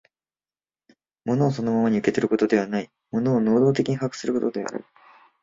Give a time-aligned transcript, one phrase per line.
[1.25, 4.83] 物をそのままに受け取ることではない、物を能働的に把握することである。